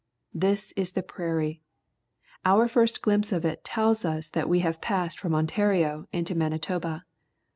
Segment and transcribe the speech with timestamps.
[0.33, 1.61] This is the prairie.
[2.43, 7.05] Our first glimpse of it tells us that we have passed from Ontario into Manitoba.